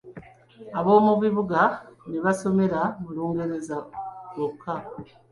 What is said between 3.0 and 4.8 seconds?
mu Lungereza lwokka.